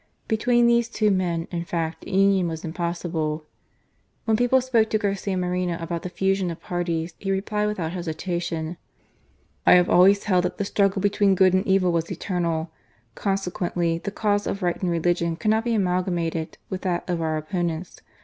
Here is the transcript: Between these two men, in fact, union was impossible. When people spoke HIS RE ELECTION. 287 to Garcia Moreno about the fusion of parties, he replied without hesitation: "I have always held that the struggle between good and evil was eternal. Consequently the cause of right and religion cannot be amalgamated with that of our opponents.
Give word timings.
Between 0.27 0.65
these 0.65 0.89
two 0.89 1.11
men, 1.11 1.47
in 1.51 1.63
fact, 1.63 2.07
union 2.07 2.47
was 2.47 2.65
impossible. 2.65 3.45
When 4.25 4.35
people 4.35 4.59
spoke 4.59 4.91
HIS 4.91 5.03
RE 5.03 5.09
ELECTION. 5.11 5.33
287 5.37 5.37
to 5.37 5.37
Garcia 5.37 5.67
Moreno 5.67 5.83
about 5.83 6.01
the 6.01 6.09
fusion 6.09 6.49
of 6.49 6.59
parties, 6.59 7.13
he 7.19 7.29
replied 7.31 7.67
without 7.67 7.91
hesitation: 7.91 8.77
"I 9.67 9.73
have 9.73 9.91
always 9.91 10.23
held 10.23 10.45
that 10.45 10.57
the 10.57 10.65
struggle 10.65 11.03
between 11.03 11.35
good 11.35 11.53
and 11.53 11.67
evil 11.67 11.91
was 11.91 12.11
eternal. 12.11 12.71
Consequently 13.13 13.99
the 13.99 14.09
cause 14.09 14.47
of 14.47 14.63
right 14.63 14.81
and 14.81 14.89
religion 14.89 15.35
cannot 15.35 15.65
be 15.65 15.75
amalgamated 15.75 16.57
with 16.67 16.81
that 16.81 17.07
of 17.07 17.21
our 17.21 17.37
opponents. 17.37 18.01